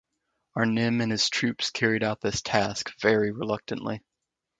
[0.55, 4.01] Arnim and his troops carried out this task very reluctantly.